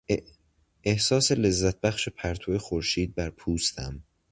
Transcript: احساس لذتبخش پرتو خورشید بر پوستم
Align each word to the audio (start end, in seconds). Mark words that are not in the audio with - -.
احساس 0.83 1.31
لذتبخش 1.31 2.09
پرتو 2.09 2.57
خورشید 2.59 3.15
بر 3.15 3.29
پوستم 3.29 4.03